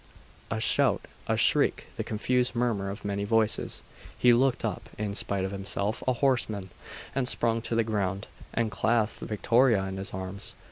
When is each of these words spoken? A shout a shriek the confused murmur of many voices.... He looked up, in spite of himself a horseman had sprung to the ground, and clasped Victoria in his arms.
A 0.49 0.59
shout 0.59 1.05
a 1.27 1.37
shriek 1.37 1.85
the 1.95 2.03
confused 2.03 2.55
murmur 2.55 2.89
of 2.89 3.05
many 3.05 3.23
voices.... 3.23 3.83
He 4.17 4.33
looked 4.33 4.65
up, 4.65 4.89
in 4.97 5.13
spite 5.13 5.43
of 5.45 5.51
himself 5.51 6.01
a 6.07 6.13
horseman 6.13 6.71
had 7.13 7.27
sprung 7.27 7.61
to 7.61 7.75
the 7.75 7.83
ground, 7.83 8.27
and 8.51 8.71
clasped 8.71 9.19
Victoria 9.19 9.83
in 9.85 9.97
his 9.97 10.11
arms. 10.11 10.55